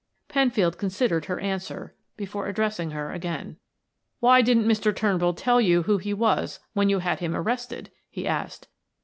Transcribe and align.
Penfield 0.27 0.79
considered 0.79 1.25
her 1.25 1.39
answer 1.39 1.93
before 2.17 2.47
addressing 2.47 2.89
her 2.89 3.11
again. 3.11 3.57
"Why 4.19 4.41
didn't 4.41 4.65
Mr. 4.67 4.95
Turnbull 4.95 5.35
tell 5.35 5.61
you 5.61 5.83
who 5.83 5.99
he 5.99 6.11
was 6.11 6.59
when 6.73 6.89
you 6.89 6.97
had 6.97 7.19
him 7.19 7.35
arrested?" 7.35 7.91
he 8.09 8.25
asked. 8.27 8.67